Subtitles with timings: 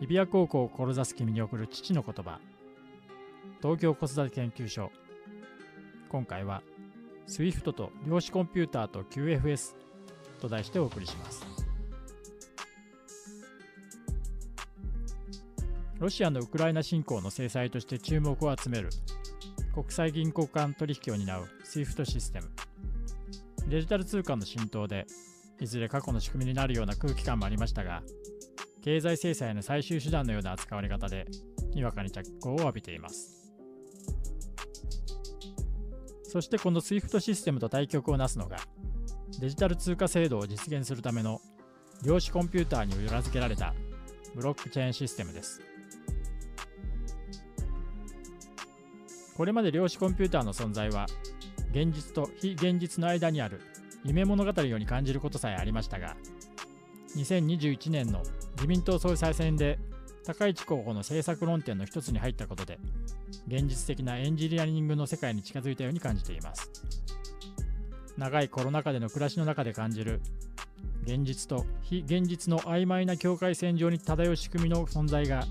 [0.00, 2.38] 日比谷高校を志す君に送る父の言葉。
[3.60, 4.92] 東京子育て研究所。
[6.08, 6.62] 今回は
[7.26, 9.74] SWIFT と量子コンピューターと QFS
[10.40, 11.44] と題してお送りします。
[15.98, 18.90] ロシアのウクライナ侵攻の制裁として注目を集める
[19.74, 22.48] 国際銀行間取引を担う SWIFT システム。
[23.66, 25.06] デジタル通貨の浸透で
[25.60, 28.02] いずれ過去の仕組みになるような空気感もありましたが
[28.82, 31.26] 経済制裁の最終手段のような扱われ方で
[31.74, 33.34] にわかに着工を浴びています。
[36.24, 38.58] そしてこの SWIFT システムと対極をなすのが
[39.40, 41.40] デジタル通貨制度を実現するための
[42.04, 43.74] 量子コンピューターに裏付けられた
[44.34, 45.62] ブロックチェーンシステムです。
[49.38, 51.06] これまで量子コンピューターの存在は
[51.70, 53.60] 現実と非現実の間にある
[54.04, 56.16] 夢物語ように感じることさえありましたが
[57.16, 58.22] 2021年の
[58.58, 59.78] 自民党総裁選で
[60.26, 62.80] 高市候補の政策論点の一つに入ったことで
[63.46, 66.68] 現実的なエンジニアリングの世界に近づいたように感じています。
[68.16, 70.20] 長いコロナ禍での暮らしの中で感じる
[71.04, 75.44] 現実と非現実の曖昧な境界線上に漂う仕組みの存在が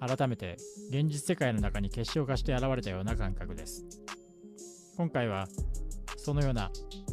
[0.00, 0.56] 改めて
[0.88, 3.84] 現実世界の中に結晶化して現れたような感覚です。
[4.96, 5.46] 今回は
[6.16, 6.70] そのような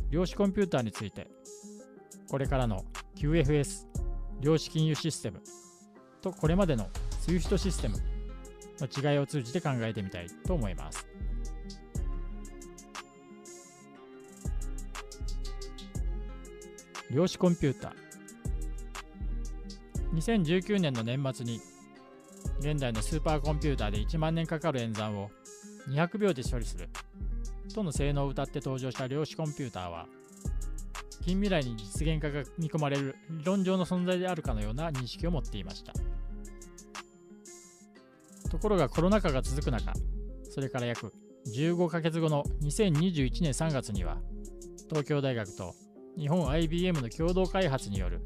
[0.10, 1.28] 量子コンピューターについて
[2.30, 2.86] これからの
[3.18, 3.88] QFS
[4.42, 5.42] 量子金融システム。
[6.22, 6.90] とこれまでの
[7.28, 7.98] SWIFT システム。
[8.80, 11.08] の違いを通じて考えてみたいと思います。
[17.12, 17.94] 量子コンピューター。
[20.16, 21.60] 2019年の年末に
[22.60, 25.30] 現代のスーパーコンピューターで1万年かかる演算を
[25.90, 26.90] 200秒で処理する。
[27.74, 30.08] との性能を謳って登場した量子コンピューターは
[31.26, 35.92] 近未来に実現化が見込まれる理論上の存在であるかのような認識を持っていました。
[38.52, 39.92] ところがコロナ禍が続く中
[40.44, 41.12] それから約
[41.48, 44.20] 15ヶ月後の2021年3月には
[44.88, 45.74] 東京大学と
[46.16, 48.22] 日本 IBM の共同開発による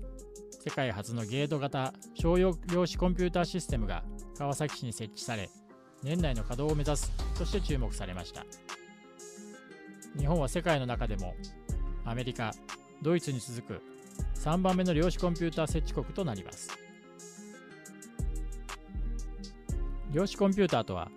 [0.62, 4.04] 世界初のゲート型商用量子コンピューターシステムが
[4.38, 5.50] 川崎市に設置され
[6.04, 8.46] 年内の稼働を目指すとして注目されました。
[10.18, 11.34] 日本は世界の中でも
[12.04, 12.52] アメリカ
[13.02, 13.82] ドイツに続く
[14.36, 16.78] 3番目の量子コンピューター設置国となります。
[20.12, 21.10] 量子コンピューターとは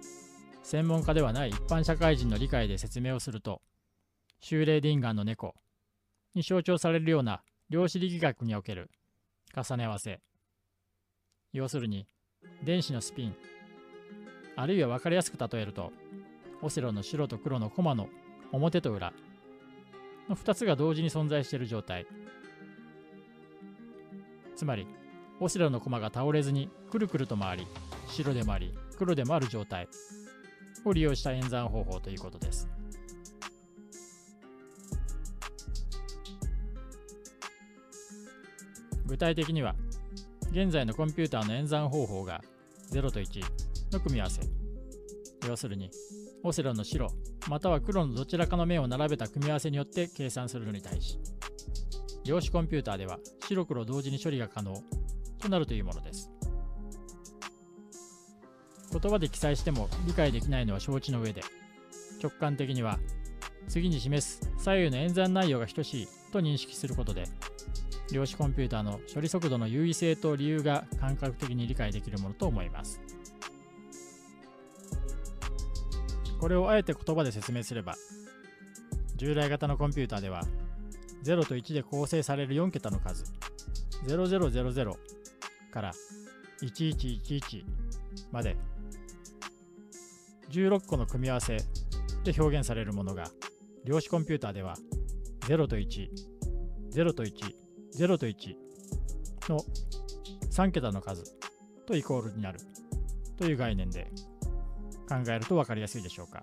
[0.62, 3.62] 専門家ではない一般社会人の理解で説明をすると
[4.40, 5.54] シューレーディンガンの猫
[6.34, 8.90] に象徴されるような量子力学における
[9.54, 10.20] 重ね合わせ。
[11.52, 12.06] 要するに
[12.62, 13.34] 電子のスピン
[14.56, 15.92] あるいは分かりやすく例えると
[16.60, 18.08] オセロの白と黒のコマの
[18.52, 19.12] 表と裏
[20.32, 22.06] の2つが同時に存在している状態。
[24.56, 24.86] つまり
[25.40, 27.66] オセロの駒が倒れずにくるくると回り
[28.06, 29.88] 白でもあり黒でもある状態
[30.84, 32.68] を利用した演算方法ということです。
[39.04, 39.74] 具体的には
[40.52, 42.40] 現在のコンピューターの演算方法が
[42.90, 43.42] 0と1
[43.92, 44.40] の組み合わせ。
[45.46, 45.90] 要するに
[46.42, 47.08] オセロの白
[47.48, 51.18] または黒のどちらかの面を並べた組み合わせによって計算するのに対し
[52.24, 54.74] 量子コンピューターでは白黒同時に処理が可能
[55.40, 56.30] となるというものです。
[58.92, 61.42] 言葉で記載しても理解できないのは承知の上で
[62.22, 62.98] 直感的には
[63.66, 67.24] 次に示す左右の演算内容が等しいと認識することで
[68.12, 73.00] 量子コンピューターの処理速度の優位性と理由が感覚的に理解できるものと思います。
[76.42, 77.94] これをあえて言葉で説明すれば
[79.14, 80.42] 従来型のコンピューターでは
[81.22, 83.22] 0と1で構成される4桁の数
[84.08, 84.96] 0000
[85.70, 85.92] から
[86.60, 87.62] 1111
[88.32, 88.56] まで
[90.50, 91.58] 16個の組み合わせ
[92.24, 93.28] で表現されるものが
[93.84, 94.74] 量子コンピューターでは
[95.42, 96.08] 0と1、
[96.92, 97.54] 0と1、
[98.00, 98.56] 0と1
[99.48, 99.60] の
[100.50, 101.22] 3桁の数
[101.86, 102.58] とイコールになる
[103.38, 104.10] という概念で
[105.12, 106.42] 考えると分かりやすいでしょうか。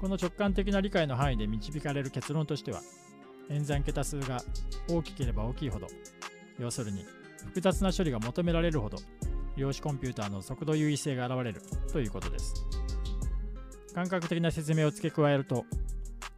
[0.00, 2.80] この直感的な理解の範囲で導かれる結論としては
[3.50, 4.42] 演算桁数が
[4.90, 5.86] 大きければ大きいほど
[6.58, 7.06] 要するに
[7.46, 8.98] 複雑な処理が求められるほど
[9.56, 11.62] 量子コンピューターの速度優位性が現れる
[11.92, 12.54] ということです。
[13.94, 15.66] 感覚的な説明を付け加えると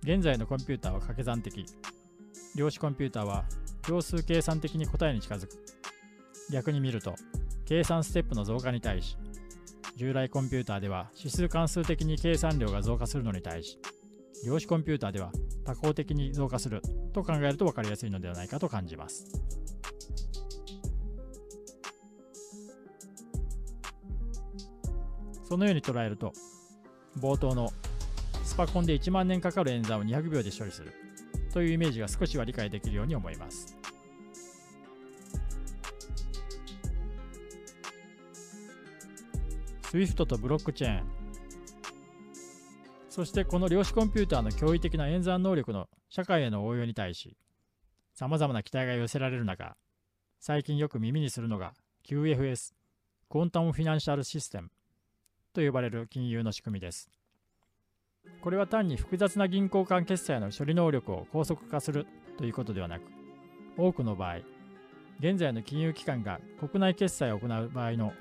[0.03, 1.65] 現在のコンピューターは掛け算的。
[2.55, 3.47] 量子コンピューターは
[3.89, 5.65] 秒数計算的に答えに近づく。
[6.53, 7.15] 逆に見ると
[7.65, 9.17] 計算ステップの増加に対し
[9.97, 13.79] 従来コンピューターでは指数関数的に計算量が増加するのに対し
[14.45, 15.33] 量子コンピューターでは
[15.65, 16.83] 多項的に増加する
[17.13, 19.27] と考えると分かりやすいのではないかと感じます。
[25.49, 26.33] そのように捉えると
[27.21, 27.71] 冒頭の
[28.43, 30.93] スパコンで1万年かかる演算を200秒で処理する
[31.53, 33.77] というイメージが少しは理解できるように思います。
[39.95, 41.05] SWIFT とブロックチェーン。
[43.09, 47.37] そしてこの量子コンピューターの驚異的な演算能力の社会への応用に対し
[48.13, 49.77] さまざまな期待が寄せられる中
[50.41, 51.75] 最近よく耳にするのが
[52.09, 52.73] QFS
[53.31, 54.71] クォンタムフィナンシャルシステム
[55.53, 57.09] と呼ばれる金融の仕組みです。
[58.41, 63.03] これは単に複雑な銀行間決済の処理能力を高速化するということではなく
[63.77, 64.39] 多くの場合
[65.21, 68.13] 現在の金融機関が国内決済を行う場合の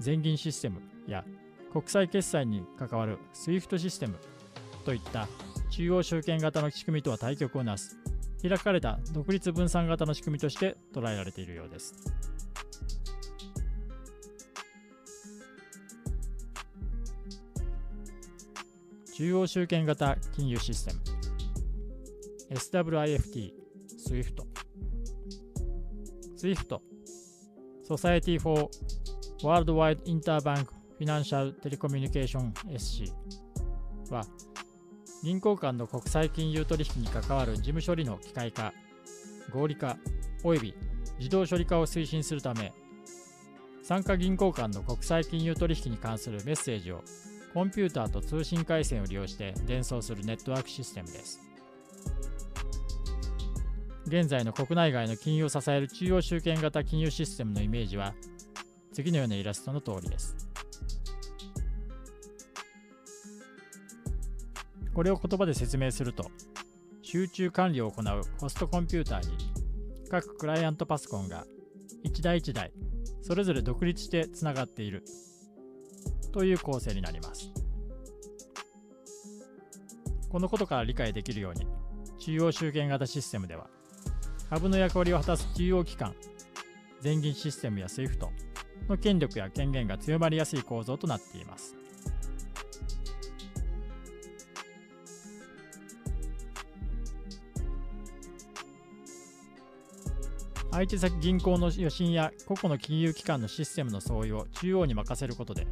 [0.00, 1.24] 全銀システムや
[1.72, 4.16] 国際決済に関わる SWIFT システム
[4.84, 5.28] といった
[5.70, 7.96] 中央集権型の仕組みとは対極をなす
[8.42, 11.94] 開かれた独立分散型の仕組みとして捉えられているようです。
[19.16, 21.00] 中央集権型金融システム
[22.54, 23.52] SWIFT
[24.06, 24.42] SWIFT
[26.36, 26.80] SWIFT
[27.88, 28.68] Society for
[29.42, 30.66] Worldwide Interbank
[30.98, 33.12] Financial Telecommunication SC
[34.10, 34.24] は
[35.22, 38.72] 銀行間の国際金融取引に関わる事務処理の機械化、
[39.52, 39.96] 合理化
[40.42, 40.74] 及び
[41.18, 42.72] 自動処理化を推進するため
[43.82, 47.02] 参加銀行間の国際金融取引に関するメッセージを
[47.54, 51.40] コンピューターと通信回線を利用して伝送するネットワークシステムです。
[54.06, 58.14] 現在の国内外の金融を支える中央集権型金融システムのイメージは
[58.96, 60.34] 次のようなイラストの通りです。
[64.94, 66.30] これを言葉で説明すると、
[67.02, 69.36] 集中管理を行うホストコンピューターに
[70.10, 71.44] 各クライアントパソコンが
[72.06, 72.72] 1台1台
[73.20, 75.04] それぞれ独立してつながっている
[76.32, 77.52] という構成になります。
[80.30, 81.66] このことから理解できるように
[82.18, 83.66] 中央集権型システムでは
[84.48, 86.14] ハブの役割を果たす中央機関
[87.02, 88.45] 全銀システムや SWIFT
[88.88, 91.76] の権力や権限が強まりやすい構造となっています。
[100.76, 105.66] 相手先銀行の余震や個々の金融機関のシステムの相違を中央に任せることで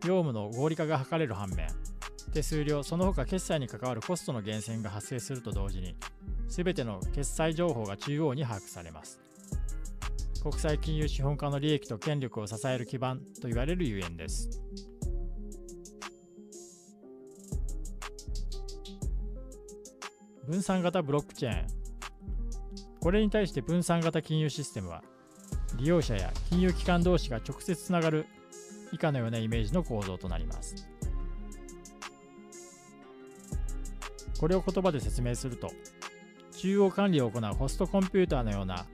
[0.00, 1.66] 業務の合理化が図れる反面
[2.32, 5.96] 手数料その他決済に関わるコストの源泉が発生すると同時に
[6.46, 9.18] 全ての決済情報が中央に把握されます
[10.42, 14.50] 国際金融資本家の利益と権力を支える基盤と言われるゆえんです
[20.46, 21.66] 分散型ブロックチェーン
[23.00, 25.04] これに対して分散型金融システムは
[25.76, 28.26] 利用者や金融機関同士が直接つながる
[28.92, 30.92] 以下のようなイメージの構造となります。
[34.42, 35.70] これを言葉で説明すると
[36.58, 38.86] 中央管理を行うホストコンピューターのような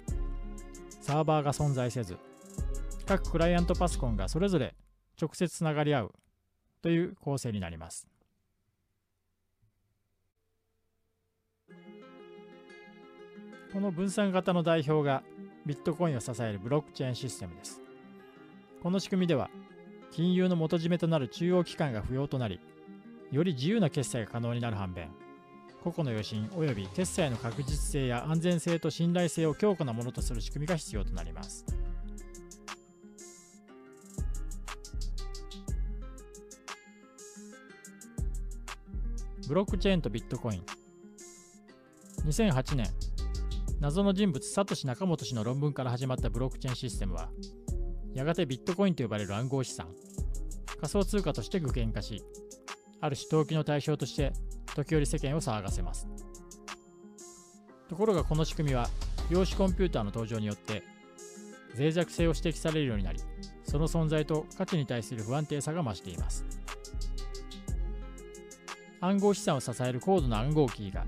[1.08, 2.18] サーバーが存在せず
[3.06, 4.74] 各クライアントパソコンがそれぞれ
[5.18, 6.14] 直接つながり合う
[6.82, 8.06] という構成になります。
[13.72, 15.22] この分散型の代表が
[15.64, 17.80] ビットコインを支えるブロックチェーンシステムです。
[18.82, 19.48] この仕組みでは
[20.10, 22.60] 金融の元締めとなる中央機関が不要となり、
[23.32, 25.08] より自由な決済が可能になる反面、
[25.92, 31.64] 個々の余震及び決済の確実性や安全性と信頼性を強固なものとする仕組みが必要となります。
[39.48, 40.62] ブロックチェーンとビットコイン
[42.26, 42.86] 2008年
[43.80, 47.30] 謎の人物サトシ・ナカモト氏の論文から始まったブロックチェーンシステムは
[48.12, 49.88] やがてビットコインと呼ばれる暗号資産
[50.76, 52.22] 仮想通貨として具現化し
[53.00, 54.34] ある種投機の対象として
[54.74, 56.06] 時折世間を騒がせます
[57.88, 58.88] ところがこの仕組みは
[59.30, 60.82] 量子コンピューターの登場によって
[61.76, 63.20] 脆弱性を指摘されるようになり
[63.64, 66.44] その存在と価値に対する不安定さが増しています
[69.00, 71.04] 暗号資産を支える高度な暗号キーが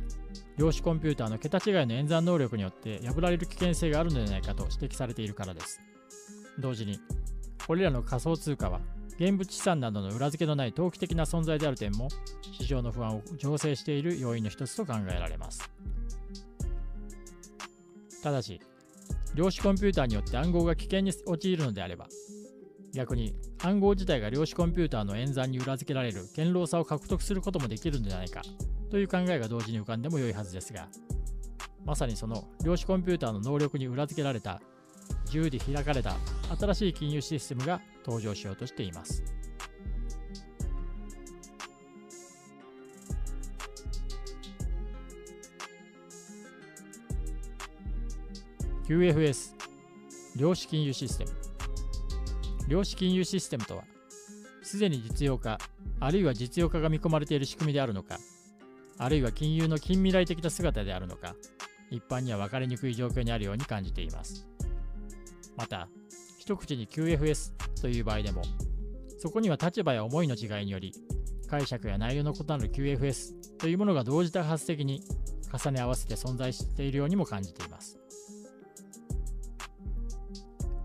[0.61, 5.81] 量子コンピューターの桁違いの演算能力によって破られる危険性があるのではないかと指摘されているからです。
[6.59, 7.01] 同時に、
[7.67, 8.81] これらの仮想通貨は
[9.21, 12.09] 現物資産などの裏付けのない投機的な存在である点も
[12.53, 15.71] 市場の不安を醸成している要因の一つと考えられます。
[18.23, 18.63] ただし、
[19.35, 22.09] 量子コンピューターによって暗号が危険に陥るのであれば、
[22.95, 28.41] 逆に暗号自体が量子コンピューターの演算に裏付けられる堅牢さを獲得することもできるんじゃないか
[28.91, 30.89] という考えが同時に浮かんでも良いはずですが
[31.85, 34.61] まさにその量子コンピューターの能力に裏付けられた
[35.27, 36.17] 自由で開かれた
[36.59, 39.23] 新しい金融システムが登場しようとしています。
[48.89, 49.55] QFS
[50.35, 51.31] 量子金融システム
[52.67, 53.85] 量子金融システムとは
[54.65, 55.59] すでに実用化
[56.01, 58.19] あるいは実用化が見込まれている仕組みであるのか
[58.99, 61.37] あるいは金融の近未来的な姿であるのか
[61.89, 64.49] 一般には分かりにくい状況にあるように感じています
[65.57, 65.89] また
[66.51, 68.43] 一口に QFS という場合でも
[69.19, 70.93] そこには立場や思いの違いにより
[71.49, 75.01] 解釈や内容の異なる QFS というものが同時多発的に
[75.53, 77.99] 重ね合わせて存在しているようにも感じています。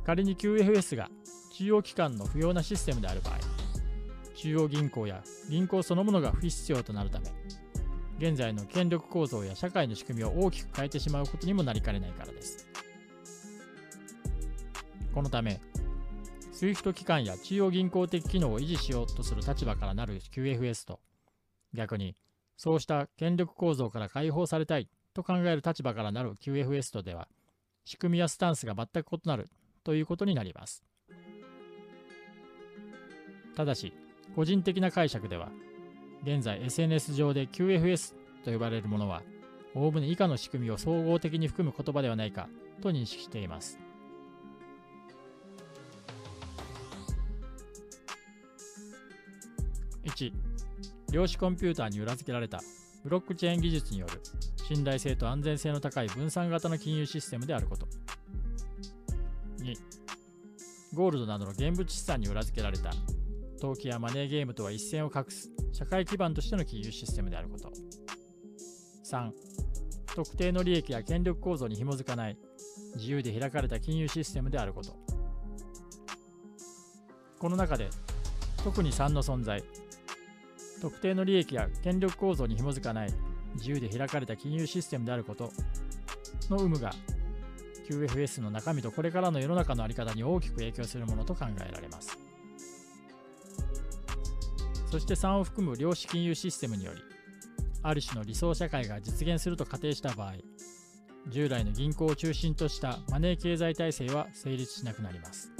[0.05, 1.09] 仮に QFS が
[1.53, 3.39] 中央機関の不要なシステムである場合
[4.35, 7.25] 中央銀行や銀行そのものが不必要となるため
[8.19, 12.74] 現在の権力構造や社会の仕組みを大きく変えてしまうことにもなりかねないからです。
[15.15, 15.59] このため
[16.53, 20.99] SWIFT 機関や中央銀行的機能を維持しようとする立場からなる QFS と
[21.73, 22.15] 逆に
[22.55, 27.27] そうした権力構造から解放されたいと考える立場からなる QFS とでは
[27.85, 29.49] 仕組みやスタンスが全く異なる
[29.83, 30.83] ということになります。
[33.55, 33.93] ただし、
[34.35, 35.49] 個人的な解釈では、
[36.23, 39.21] 現在 SNS 上で QFS と呼ばれるものは、
[39.75, 42.49] おおむね以下の仕組みを総合的に含む言葉ではないか
[42.81, 43.79] と認識しています。
[50.05, 50.31] 1
[51.11, 52.61] 量子コンピューターに裏付けられた
[53.03, 54.21] ブロックチェーン技術による
[54.67, 57.87] 信頼性と安全性の高い分散型の金融システムであること。
[59.59, 59.75] 2
[60.93, 62.91] ゴールドなどの現物資産に裏付けられた
[63.59, 67.71] 投機やマネーゲームとは一線を画す社会基盤としての金融システムであること。
[69.05, 69.31] 3
[70.15, 72.37] 特定の利益や権力構造に紐づかない
[72.95, 74.97] 自由で開かれた金融システムであること。
[77.37, 77.89] この中で
[78.63, 79.63] 特に3の存在
[80.81, 83.09] 特定の利益や権力構造に紐づかない
[83.55, 85.51] 自由で開かれた金融システムであること
[86.49, 86.93] の有無が
[87.87, 92.17] QFS の中身とこれからの世の中の在り方に大きく影響するものと考えられます。
[94.91, 97.01] そして3を含む量子金融システムにより、
[97.83, 100.33] ある種の理想社会が実現すると仮定した場合、
[101.27, 105.54] 従来の銀行を中心としたマネー経済体制は成立しなくなります。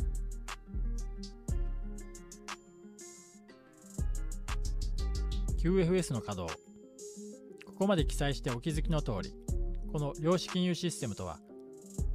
[5.65, 6.55] QFS の稼働
[7.65, 9.33] ここまで記載してお気づきの通り
[9.91, 11.39] この量子金融システムとは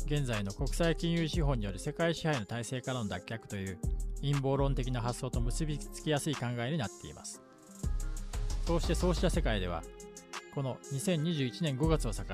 [0.06, 3.78] 現在の国際金融資本による世界支配の体制からの脱却という
[4.20, 7.42] 陰謀論的な発想と結びつきやすい考えになっています。
[8.66, 9.82] そうしてそうした世界では、
[10.54, 12.28] この2021年5月を境に、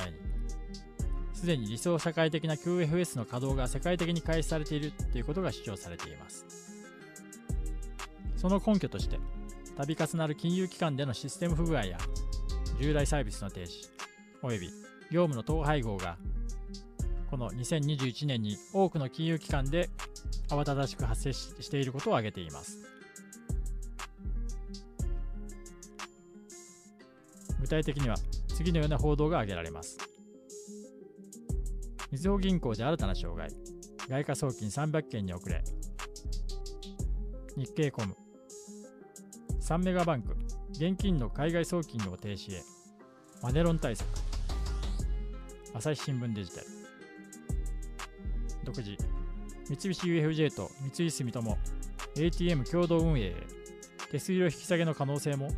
[1.33, 6.45] すでに理想社会的な QFS の稼働が世界的に開始されているということが主張されています。
[8.37, 9.19] その根拠として、
[9.77, 11.99] 度重なる金融機関でのシステム不具合や
[12.81, 13.89] 従来サービスの停止、
[14.43, 14.69] および
[15.11, 16.17] 業務の統廃合が
[17.31, 19.91] この2021年に多くの金融機関で
[20.49, 22.79] 慌ただしく発生していることを挙げています。
[27.61, 28.17] 具体的には
[28.49, 29.99] 次のような報道が挙げられます。
[32.13, 33.51] みずほ銀行で新たな障害、
[34.09, 35.63] 外貨送金300件に遅れ、
[37.57, 38.17] 日経コム、
[39.67, 40.37] 3メガバンク、
[40.71, 42.63] 現金の海外送金を停止へ、
[43.43, 44.07] マネロン対策、
[45.75, 46.67] 朝日新聞デジタル、
[48.65, 48.97] 独自
[49.69, 51.59] 三菱 UFJ と三井住友
[52.17, 53.35] ATM 共同運営へ。
[54.13, 55.49] 手数料引き下げの可能性も。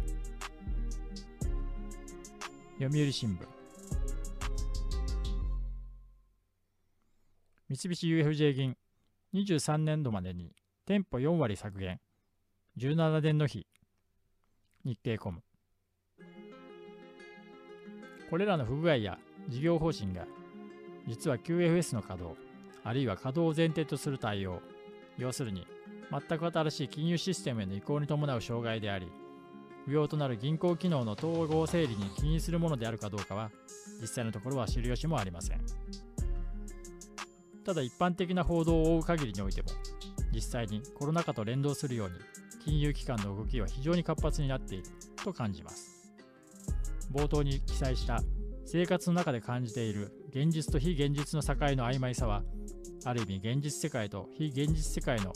[2.81, 3.47] 読売新聞。
[7.69, 8.75] 三菱 UFJ 銀
[9.35, 10.55] 23年度までに
[10.87, 12.01] 店舗4割削減。
[12.79, 13.67] 17年の日
[14.85, 15.43] 日経コム。
[18.31, 19.19] これらの不具合や
[19.49, 20.27] 事業方針が
[21.07, 22.39] 実は QFS の稼働
[22.85, 24.61] あるいは稼働を前提とする対応
[25.17, 25.67] 要するに
[26.11, 29.11] 全く新しい金融システムへの移行に伴う障害であり
[29.87, 33.51] 不要となる銀行機能の統合整理に起因するものであるかどうかは
[34.01, 35.61] 実際のところは知る由もありません。
[37.65, 39.69] ただ一般的な報道を追う限りにおいても
[40.33, 42.15] 実際にコロナ禍と連動するように
[42.69, 44.85] 金融機関の動きは非常に活発になっている
[45.25, 46.13] と感じます。
[47.11, 48.21] 冒頭に記載した
[48.67, 52.43] 生活の中で感じている現実と非現実の境の曖昧さは
[53.07, 55.33] ある意味現実世界と非現実世界の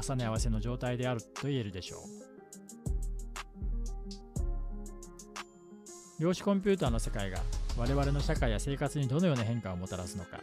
[0.00, 2.00] 重ね合わせの状態であると言えるでしょう。
[6.22, 7.40] 量子コンピューターの世界が
[7.76, 10.38] 我々の社会や生活にどのような変化をもたらすのか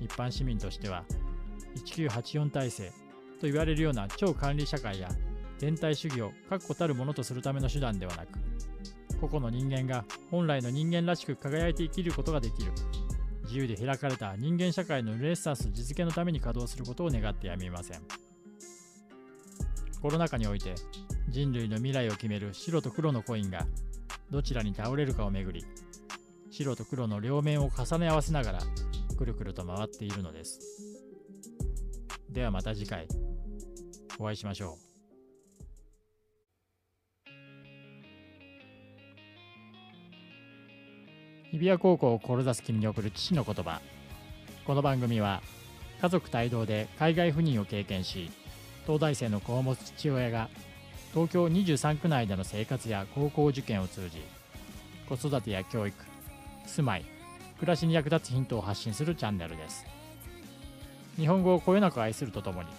[0.00, 1.04] 一般市民としては
[1.84, 2.88] 1984体制
[3.40, 5.10] と言われるような超管理社会や
[5.60, 8.30] 全体主義を確固たるものとするための手段ではなく
[9.20, 12.72] 個々の人間が本来の人間らしく輝いて生きることができる。
[13.44, 18.00] 自由で開かれた人間社会のルネッサンス実現のために稼働することを願ってやみません。
[20.00, 20.74] コロナ禍において
[21.28, 23.66] 人類の未来を決める白と黒のコインが
[24.30, 25.66] どちらに倒れるかをめぐり
[26.50, 28.60] 白と黒の両面を重ね合わせながら
[29.18, 30.60] くるくると回っているのです。
[32.30, 33.06] ではまた次回。
[34.18, 34.89] お会いしましょう。
[41.60, 43.82] 日比谷高校を志す君に送る父の言葉。
[44.64, 45.42] この番組は
[46.00, 48.30] 家族帯同で海外赴任を経験し
[48.86, 50.48] 東大生の子を持つ父親が
[51.12, 54.22] 東京23区内での生活や高校受験を通じ
[55.06, 55.94] 子育てや教育
[56.64, 57.04] 住まい
[57.58, 59.84] 暮らしに役立つヒントを発信するチャンネルです。
[61.18, 62.70] 日本語をこよなく愛するとともに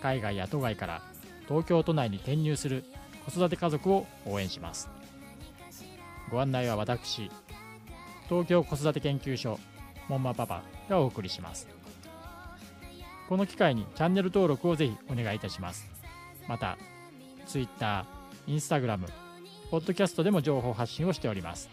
[0.00, 1.02] 海外や都外から
[1.48, 2.82] 東京都内に転入する
[3.26, 4.88] 子育て家族を応援します。
[6.30, 7.30] ご案内は私
[8.28, 9.58] 東京子育て研究所
[10.08, 11.68] モンマパパがお送りします。
[13.28, 15.86] この機会にチャンネル登録をぜひお願いいたします。
[16.46, 16.76] また
[17.46, 18.06] Twitter、
[18.46, 19.08] Instagram、
[19.70, 21.68] ポッドキャストでも情報発信をしております。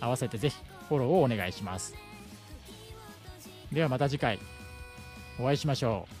[0.00, 0.56] 合わせてぜひ
[0.88, 1.94] フォローをお願いします。
[3.72, 4.38] ではまた次回
[5.38, 6.17] お会いしましょう。